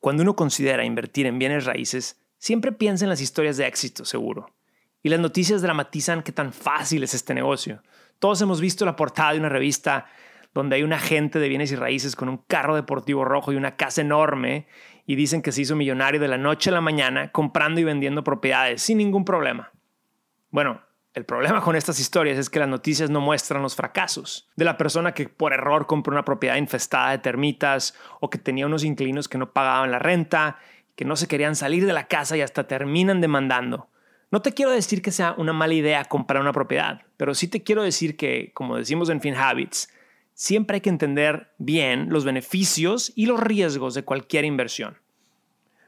[0.00, 4.50] Cuando uno considera invertir en bienes raíces, siempre piensa en las historias de éxito, seguro.
[5.02, 7.82] Y las noticias dramatizan qué tan fácil es este negocio.
[8.18, 10.06] Todos hemos visto la portada de una revista
[10.52, 13.76] donde hay un agente de bienes y raíces con un carro deportivo rojo y una
[13.76, 14.66] casa enorme
[15.06, 18.24] y dicen que se hizo millonario de la noche a la mañana comprando y vendiendo
[18.24, 19.70] propiedades sin ningún problema.
[20.50, 20.82] Bueno,
[21.12, 24.76] el problema con estas historias es que las noticias no muestran los fracasos de la
[24.76, 29.28] persona que por error compró una propiedad infestada de termitas o que tenía unos inquilinos
[29.28, 30.58] que no pagaban la renta,
[30.94, 33.88] que no se querían salir de la casa y hasta terminan demandando.
[34.30, 37.64] No te quiero decir que sea una mala idea comprar una propiedad, pero sí te
[37.64, 39.92] quiero decir que, como decimos en FinHabits,
[40.34, 44.99] siempre hay que entender bien los beneficios y los riesgos de cualquier inversión.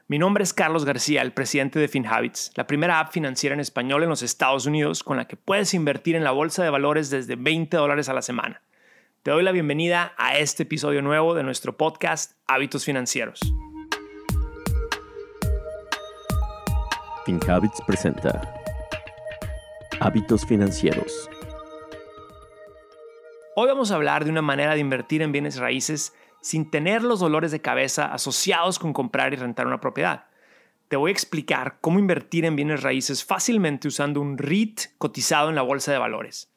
[0.09, 4.03] Mi nombre es Carlos García, el presidente de FinHabits, la primera app financiera en español
[4.03, 7.37] en los Estados Unidos con la que puedes invertir en la bolsa de valores desde
[7.37, 8.61] 20 dólares a la semana.
[9.23, 13.39] Te doy la bienvenida a este episodio nuevo de nuestro podcast Hábitos Financieros.
[17.25, 18.41] FinHabits presenta
[20.01, 21.29] Hábitos Financieros.
[23.55, 26.13] Hoy vamos a hablar de una manera de invertir en bienes raíces
[26.43, 30.25] sin tener los dolores de cabeza asociados con comprar y rentar una propiedad.
[30.89, 35.55] Te voy a explicar cómo invertir en bienes raíces fácilmente usando un REIT cotizado en
[35.55, 36.51] la bolsa de valores.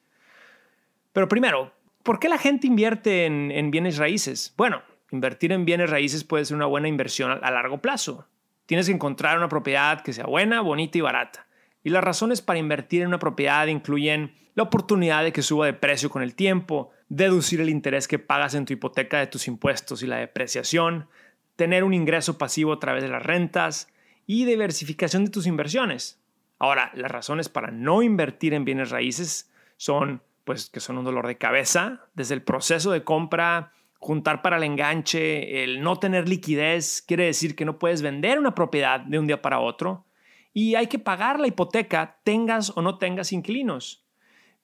[1.13, 1.71] Pero primero,
[2.03, 4.53] ¿por qué la gente invierte en, bienes raíces?
[4.57, 8.27] Bueno, invertir en bienes raíces puede ser una buena inversión a largo plazo.
[8.65, 11.47] Tienes que encontrar una propiedad que sea buena, bonita y barata.
[11.81, 15.73] Y las razones para invertir en una propiedad incluyen la oportunidad de que suba de
[15.73, 20.03] precio con el tiempo, deducir el interés que pagas en tu hipoteca de tus impuestos
[20.03, 21.07] y la depreciación,
[21.55, 23.89] tener un ingreso pasivo a través de las rentas
[24.25, 26.21] y diversificación de tus inversiones.
[26.59, 31.27] Ahora, las razones para no invertir en bienes raíces son pues que son un dolor
[31.27, 37.03] de cabeza, desde el proceso de compra, juntar para el enganche, el no tener liquidez
[37.05, 40.05] quiere decir que no puedes vender una propiedad de un día para otro
[40.53, 44.06] y hay que pagar la hipoteca tengas o no tengas inquilinos.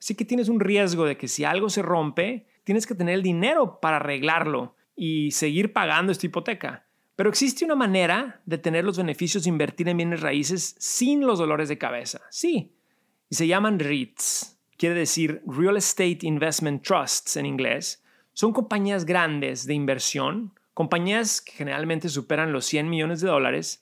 [0.03, 3.23] Así que tienes un riesgo de que si algo se rompe, tienes que tener el
[3.23, 6.85] dinero para arreglarlo y seguir pagando esta hipoteca.
[7.15, 11.39] Pero existe una manera de tener los beneficios de invertir en bienes raíces sin los
[11.39, 12.19] dolores de cabeza.
[12.29, 12.75] Sí,
[13.29, 18.03] y se llaman REITs, quiere decir Real Estate Investment Trusts en inglés.
[18.33, 23.79] Son compañías grandes de inversión, compañías que generalmente superan los 100 millones de dólares,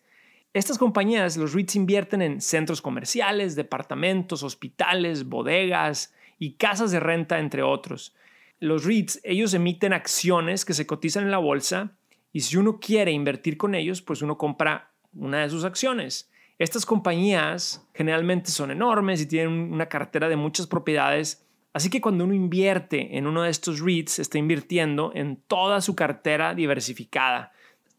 [0.54, 7.40] estas compañías, los REITs invierten en centros comerciales, departamentos, hospitales, bodegas y casas de renta,
[7.40, 8.16] entre otros.
[8.60, 11.96] Los REITs, ellos emiten acciones que se cotizan en la bolsa
[12.34, 16.32] y si uno quiere invertir con ellos, pues uno compra una de sus acciones.
[16.58, 22.24] Estas compañías generalmente son enormes y tienen una cartera de muchas propiedades, así que cuando
[22.24, 27.52] uno invierte en uno de estos REITs, está invirtiendo en toda su cartera diversificada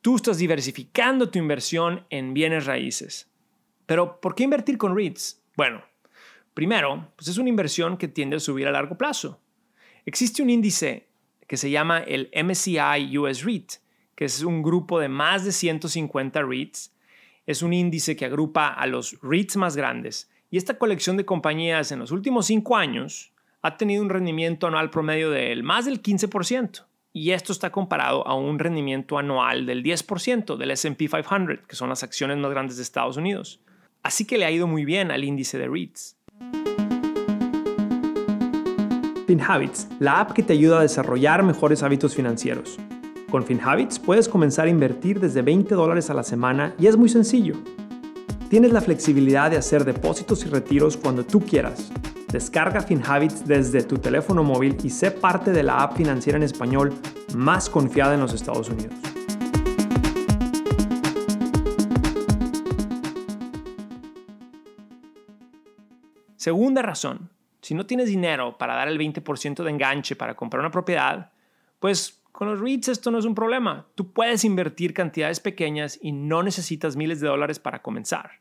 [0.02, 3.30] Tú estás diversificando tu inversión en bienes raíces.
[3.86, 5.40] Pero, ¿por qué invertir con REITs?
[5.56, 5.80] Bueno,
[6.54, 9.40] primero, pues es una inversión que tiende a subir a largo plazo.
[10.04, 11.08] Existe un índice
[11.46, 13.72] que se llama el MSCI US REIT,
[14.14, 16.94] que es un grupo de más de 150 REITs.
[17.46, 20.30] Es un índice que agrupa a los REITs más grandes.
[20.50, 23.32] Y esta colección de compañías en los últimos cinco años
[23.62, 28.34] ha tenido un rendimiento anual promedio del más del 15% y esto está comparado a
[28.34, 32.82] un rendimiento anual del 10% del SP 500, que son las acciones más grandes de
[32.82, 33.60] Estados Unidos.
[34.02, 36.16] Así que le ha ido muy bien al índice de REITs.
[39.26, 42.78] FinHabits, la app que te ayuda a desarrollar mejores hábitos financieros.
[43.30, 47.08] Con FinHabits puedes comenzar a invertir desde 20 dólares a la semana y es muy
[47.08, 47.54] sencillo.
[48.50, 51.90] Tienes la flexibilidad de hacer depósitos y retiros cuando tú quieras
[52.32, 56.94] Descarga FinHabits desde tu teléfono móvil y sé parte de la app financiera en español
[57.34, 59.11] más confiada en los Estados Unidos.
[66.42, 67.30] Segunda razón,
[67.60, 71.30] si no tienes dinero para dar el 20% de enganche para comprar una propiedad,
[71.78, 73.86] pues con los REITs esto no es un problema.
[73.94, 78.40] Tú puedes invertir cantidades pequeñas y no necesitas miles de dólares para comenzar.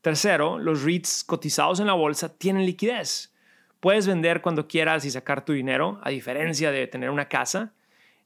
[0.00, 3.34] Tercero, los REITs cotizados en la bolsa tienen liquidez.
[3.80, 7.72] Puedes vender cuando quieras y sacar tu dinero, a diferencia de tener una casa.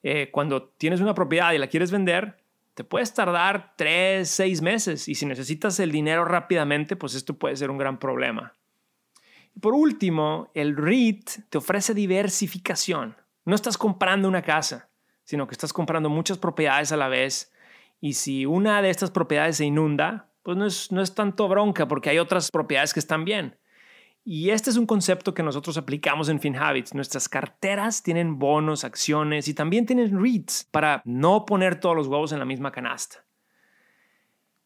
[0.02, 2.37] Eh, cuando tienes una propiedad y la quieres vender,
[2.75, 7.56] te puedes tardar tres, seis meses y si necesitas el dinero rápidamente, pues esto puede
[7.56, 8.52] ser un gran problema.
[9.60, 13.16] Por último, el REIT te ofrece diversificación.
[13.44, 14.88] No estás comprando una casa,
[15.25, 17.52] sino que estás comprando muchas propiedades a la vez
[18.00, 21.87] y si una de estas propiedades se inunda, pues no es, no es tanto bronca
[21.87, 23.56] porque hay otras propiedades que están bien.
[24.25, 26.94] Y este es un concepto que nosotros aplicamos en FinHabits.
[26.94, 32.32] Nuestras carteras tienen bonos, acciones y también tienen REITs para no poner todos los huevos
[32.32, 33.25] en la misma canasta.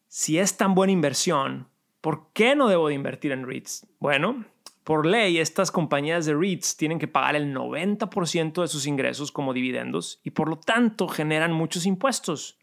[0.07, 1.67] Si es tan buena inversión,
[2.01, 3.87] ¿por qué no debo de invertir en REITs?
[3.99, 4.45] Bueno,
[4.87, 9.53] por ley, estas compañías de REITs tienen que pagar el 90% de sus ingresos como
[9.53, 12.57] dividendos y por lo tanto generan muchos impuestos.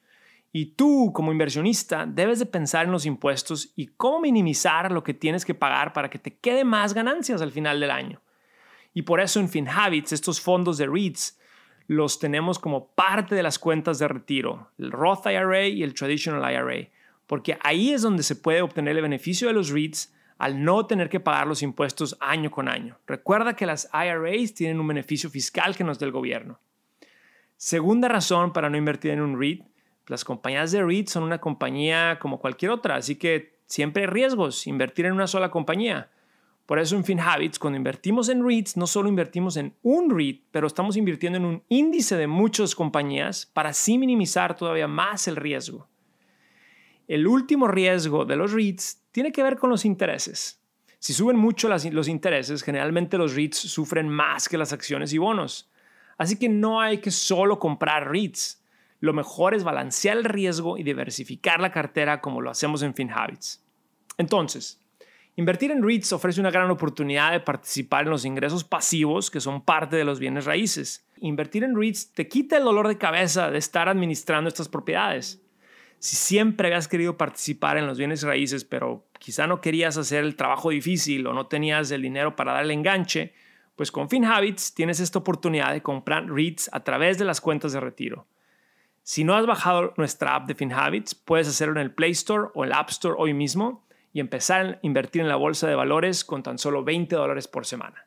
[0.50, 5.12] Y tú, como inversionista, debes de pensar en los impuestos y cómo minimizar lo que
[5.12, 8.23] tienes que pagar para que te quede más ganancias al final del año.
[8.94, 11.38] Y por eso en FinHabits, estos fondos de REITs
[11.88, 16.50] los tenemos como parte de las cuentas de retiro, el Roth IRA y el Traditional
[16.50, 16.88] IRA,
[17.26, 21.09] porque ahí es donde se puede obtener el beneficio de los REITs al no tener
[21.09, 22.99] que pagar los impuestos año con año.
[23.07, 26.59] Recuerda que las IRAs tienen un beneficio fiscal que nos da el gobierno.
[27.57, 29.65] Segunda razón para no invertir en un REIT
[30.07, 34.67] las compañías de REIT son una compañía como cualquier otra, así que siempre hay riesgos
[34.67, 36.11] invertir en una sola compañía.
[36.67, 40.67] Por eso en FinHabits, cuando invertimos en REITs, no solo invertimos en un REIT, pero
[40.67, 45.89] estamos invirtiendo en un índice de muchas compañías para así minimizar todavía más el riesgo.
[47.09, 50.61] El último riesgo de los REITs tiene que ver con los intereses.
[50.99, 55.71] Si suben mucho los intereses, generalmente los REITs sufren más que las acciones y bonos.
[56.17, 58.65] Así que no hay que solo comprar REITs
[59.05, 63.62] lo mejor es balancear el riesgo y diversificar la cartera como lo hacemos en FinHabits.
[64.17, 64.81] Entonces,
[65.37, 69.62] invertir en REITs ofrece una gran oportunidad de participar en los ingresos pasivos que son
[69.62, 71.07] parte de los bienes raíces.
[71.19, 75.44] Invertir en REITs te quita el dolor de cabeza de estar administrando estas propiedades.
[76.05, 80.37] Si siempre habías querido participar en los bienes raíces, pero quizá no querías hacer el
[80.37, 83.33] trabajo difícil o no tenías el dinero para darle enganche,
[83.75, 87.81] pues con FinHabits tienes esta oportunidad de comprar REITs a través de las cuentas de
[87.81, 88.27] retiro.
[89.03, 92.65] Si no has bajado nuestra app de FinHabits, puedes hacerlo en el Play Store o
[92.65, 96.43] el App Store hoy mismo y empezar a invertir en la bolsa de valores con
[96.43, 98.05] tan solo 20 dólares por semana.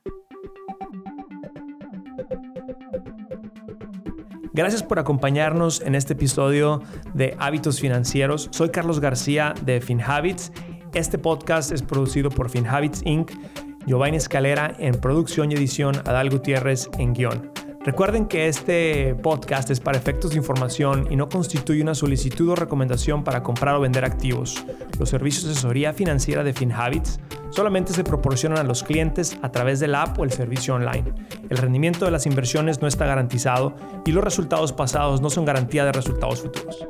[4.58, 6.82] Gracias por acompañarnos en este episodio
[7.14, 8.50] de Hábitos Financieros.
[8.52, 10.52] Soy Carlos García de FinHabits.
[10.96, 13.32] Este podcast es producido por FinHabits Inc.,
[13.86, 17.57] Giovanni Escalera en producción y edición, Adal Gutiérrez en guion.
[17.88, 22.56] Recuerden que este podcast es para efectos de información y no constituye una solicitud o
[22.58, 24.66] recomendación para comprar o vender activos.
[25.00, 29.80] Los servicios de asesoría financiera de FinHabits solamente se proporcionan a los clientes a través
[29.80, 31.14] de la app o el servicio online.
[31.50, 33.74] El rendimiento de las inversiones no está garantizado
[34.06, 36.86] y los resultados pasados no son garantía de resultados futuros.